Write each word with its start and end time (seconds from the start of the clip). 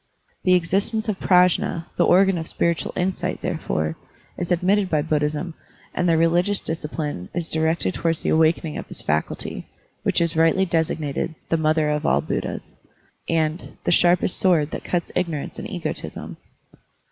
The 0.41 0.55
existence 0.55 1.07
of 1.07 1.19
Prajfi^, 1.19 1.85
the 1.95 2.03
organ 2.03 2.39
of 2.39 2.47
spiritual 2.47 2.91
insight, 2.97 3.39
therefore, 3.43 3.97
is 4.35 4.51
admitted 4.51 4.89
by 4.89 5.03
Buddhism, 5.03 5.53
and 5.93 6.09
their 6.09 6.17
religious 6.17 6.59
disci 6.59 6.91
pline 6.91 7.29
is 7.35 7.51
directed 7.51 7.93
towards 7.93 8.23
the 8.23 8.29
awakening 8.29 8.79
of 8.79 8.87
this 8.87 9.03
faculty, 9.03 9.67
which 10.01 10.19
is 10.19 10.35
rightly 10.35 10.65
designated 10.65 11.35
"the 11.49 11.57
mother 11.57 11.91
of 11.91 12.03
all 12.03 12.19
Buddhas," 12.19 12.75
and 13.29 13.77
"the 13.83 13.91
sharpest 13.91 14.39
sword 14.39 14.71
that 14.71 14.83
cuts 14.83 15.11
ignorance 15.15 15.59
and 15.59 15.69
egotism." 15.69 16.37